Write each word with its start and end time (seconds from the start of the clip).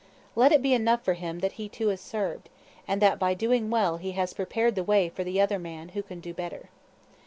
Let 0.35 0.51
it 0.51 0.63
be 0.63 0.73
enough 0.73 1.03
for 1.05 1.13
him 1.13 1.41
that 1.41 1.51
he 1.61 1.69
too 1.69 1.89
has 1.89 2.01
served, 2.01 2.49
and 2.87 3.03
that 3.03 3.19
by 3.19 3.35
doing 3.35 3.69
well 3.69 3.97
he 3.97 4.13
has 4.13 4.33
prepared 4.33 4.73
the 4.73 4.83
way 4.83 5.09
for 5.09 5.23
the 5.23 5.39
other 5.39 5.59
man 5.59 5.89
who 5.89 6.01
can 6.01 6.19
do 6.19 6.33
better. 6.33 6.69